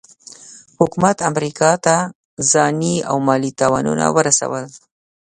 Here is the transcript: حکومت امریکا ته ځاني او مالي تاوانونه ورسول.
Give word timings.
حکومت 0.79 1.17
امریکا 1.29 1.71
ته 1.85 1.95
ځاني 2.51 2.95
او 3.09 3.15
مالي 3.27 3.51
تاوانونه 3.59 4.05
ورسول. 4.15 4.65